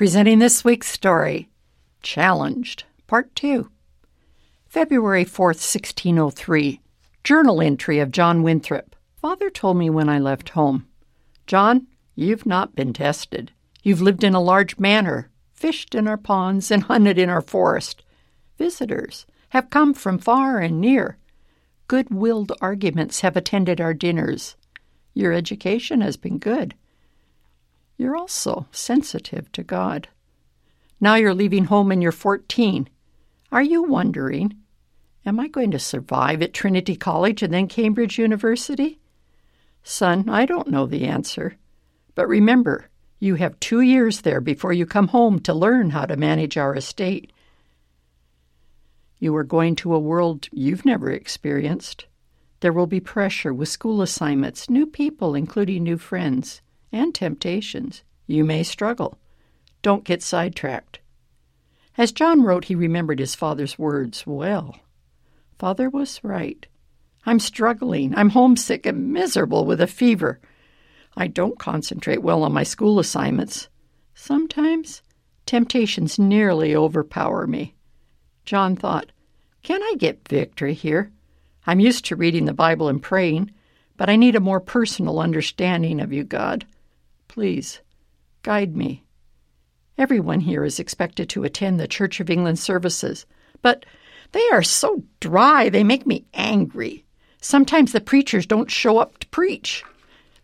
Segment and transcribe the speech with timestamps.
[0.00, 1.50] Presenting this week's story
[2.00, 3.70] Challenged, Part 2.
[4.66, 6.80] February 4th, 1603.
[7.22, 8.96] Journal entry of John Winthrop.
[9.20, 10.86] Father told me when I left home
[11.46, 13.52] John, you've not been tested.
[13.82, 18.02] You've lived in a large manor, fished in our ponds, and hunted in our forest.
[18.56, 21.18] Visitors have come from far and near.
[21.88, 24.56] Good willed arguments have attended our dinners.
[25.12, 26.74] Your education has been good.
[28.00, 30.08] You're also sensitive to God.
[31.02, 32.88] Now you're leaving home and you're 14.
[33.52, 34.56] Are you wondering,
[35.26, 39.00] am I going to survive at Trinity College and then Cambridge University?
[39.82, 41.58] Son, I don't know the answer.
[42.14, 46.16] But remember, you have two years there before you come home to learn how to
[46.16, 47.30] manage our estate.
[49.18, 52.06] You are going to a world you've never experienced.
[52.60, 58.44] There will be pressure with school assignments, new people, including new friends and temptations, you
[58.44, 59.18] may struggle.
[59.82, 61.00] Don't get sidetracked.
[61.96, 64.76] As John wrote, he remembered his father's words well.
[65.58, 66.66] Father was right.
[67.26, 68.14] I'm struggling.
[68.14, 70.40] I'm homesick and miserable with a fever.
[71.16, 73.68] I don't concentrate well on my school assignments.
[74.14, 75.02] Sometimes
[75.44, 77.74] temptations nearly overpower me.
[78.44, 79.12] John thought,
[79.62, 81.10] Can I get victory here?
[81.66, 83.50] I'm used to reading the Bible and praying,
[83.96, 86.64] but I need a more personal understanding of you, God.
[87.30, 87.78] Please,
[88.42, 89.04] guide me.
[89.96, 93.24] Everyone here is expected to attend the Church of England services,
[93.62, 93.86] but
[94.32, 97.04] they are so dry they make me angry.
[97.40, 99.84] Sometimes the preachers don't show up to preach.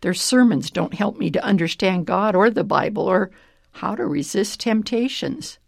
[0.00, 3.32] Their sermons don't help me to understand God or the Bible or
[3.72, 5.58] how to resist temptations.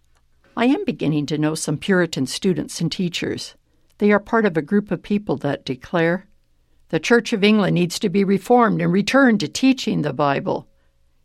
[0.56, 3.56] I am beginning to know some Puritan students and teachers.
[3.98, 6.28] They are part of a group of people that declare
[6.90, 10.68] the Church of England needs to be reformed and return to teaching the Bible.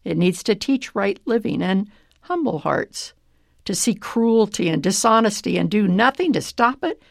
[0.04, 1.90] It needs to teach right living and
[2.22, 3.14] humble hearts.
[3.66, 7.02] To see cruelty and dishonesty and do nothing to stop it,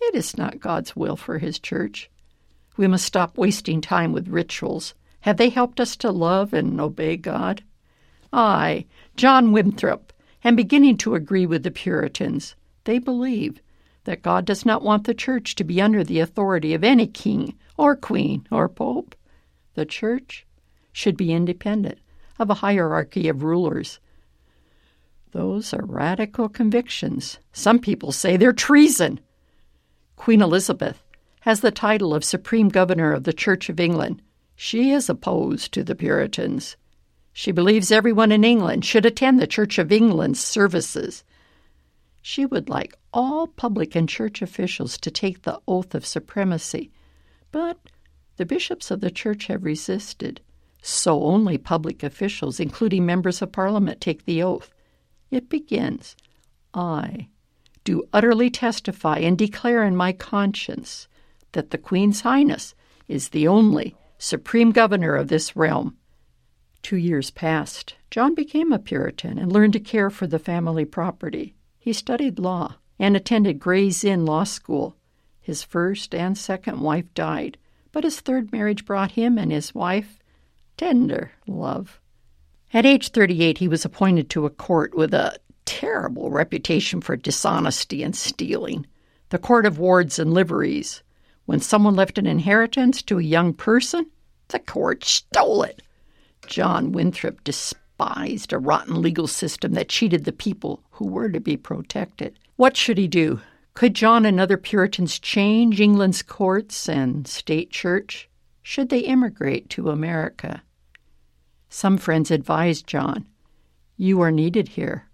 [0.00, 2.08] it is not God's will for His church.
[2.76, 4.94] We must stop wasting time with rituals.
[5.20, 7.64] Have they helped us to love and obey God?
[8.32, 8.86] I,
[9.16, 10.12] John Winthrop,
[10.44, 12.54] am beginning to agree with the Puritans.
[12.84, 13.60] They believe
[14.04, 17.56] that God does not want the church to be under the authority of any king
[17.76, 19.16] or queen or pope.
[19.74, 20.45] The church
[20.96, 21.98] should be independent
[22.38, 24.00] of a hierarchy of rulers.
[25.32, 27.38] Those are radical convictions.
[27.52, 29.20] Some people say they're treason.
[30.16, 31.04] Queen Elizabeth
[31.40, 34.22] has the title of Supreme Governor of the Church of England.
[34.54, 36.78] She is opposed to the Puritans.
[37.34, 41.24] She believes everyone in England should attend the Church of England's services.
[42.22, 46.90] She would like all public and church officials to take the oath of supremacy,
[47.52, 47.78] but
[48.38, 50.40] the bishops of the church have resisted.
[50.88, 54.72] So only public officials, including members of parliament, take the oath.
[55.32, 56.14] It begins
[56.72, 57.26] I
[57.82, 61.08] do utterly testify and declare in my conscience
[61.50, 62.76] that the Queen's Highness
[63.08, 65.96] is the only supreme governor of this realm.
[66.82, 67.96] Two years passed.
[68.08, 71.56] John became a Puritan and learned to care for the family property.
[71.80, 74.94] He studied law and attended Gray's Inn Law School.
[75.40, 77.58] His first and second wife died,
[77.90, 80.20] but his third marriage brought him and his wife
[80.76, 82.00] tender love.
[82.72, 88.02] At age 38, he was appointed to a court with a terrible reputation for dishonesty
[88.02, 88.86] and stealing
[89.30, 91.02] the Court of Wards and Liveries.
[91.46, 94.06] When someone left an inheritance to a young person,
[94.48, 95.82] the court stole it.
[96.46, 101.56] John Winthrop despised a rotten legal system that cheated the people who were to be
[101.56, 102.38] protected.
[102.56, 103.40] What should he do?
[103.74, 108.28] Could John and other Puritans change England's courts and state church?
[108.68, 110.64] Should they immigrate to America?
[111.68, 113.28] Some friends advised John,
[113.96, 115.06] You are needed here.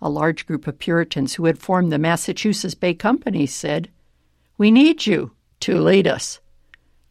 [0.00, 3.90] A large group of Puritans who had formed the Massachusetts Bay Company said,
[4.56, 6.38] We need you to lead us.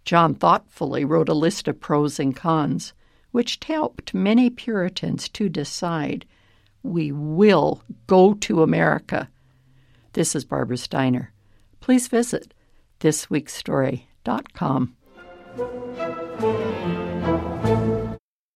[0.06, 2.94] John thoughtfully wrote a list of pros and cons,
[3.32, 6.26] which helped many Puritans to decide,
[6.84, 9.30] We will go to America.
[10.14, 11.34] This is Barbara Steiner.
[11.82, 12.54] Please visit
[13.02, 14.96] thisweekstory.com.
[15.58, 16.42] thank
[17.66, 17.71] you